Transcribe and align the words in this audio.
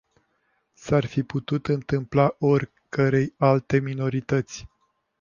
S-ar 0.73 1.05
fi 1.05 1.23
putut 1.23 1.67
întâmpla 1.67 2.35
oricărei 2.39 3.33
alte 3.37 3.79
minorități. 3.79 4.67